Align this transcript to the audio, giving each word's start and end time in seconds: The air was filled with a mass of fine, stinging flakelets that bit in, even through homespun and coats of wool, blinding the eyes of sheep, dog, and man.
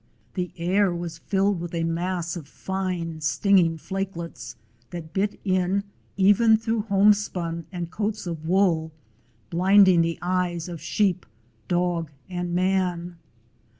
The 0.33 0.49
air 0.57 0.91
was 0.91 1.19
filled 1.19 1.59
with 1.59 1.75
a 1.75 1.83
mass 1.83 2.35
of 2.35 2.47
fine, 2.47 3.21
stinging 3.21 3.77
flakelets 3.77 4.55
that 4.89 5.13
bit 5.13 5.39
in, 5.45 5.83
even 6.17 6.57
through 6.57 6.81
homespun 6.89 7.67
and 7.71 7.91
coats 7.91 8.25
of 8.25 8.47
wool, 8.47 8.91
blinding 9.51 10.01
the 10.01 10.17
eyes 10.19 10.67
of 10.67 10.81
sheep, 10.81 11.23
dog, 11.67 12.09
and 12.27 12.55
man. 12.55 13.17